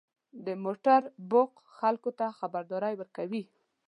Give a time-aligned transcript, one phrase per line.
[0.45, 3.43] •د موټر بوق خلکو ته خبرداری ورکوي.